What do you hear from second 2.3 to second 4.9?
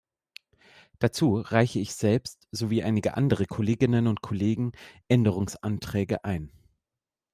sowie einige andere Kolleginnen und Kollegen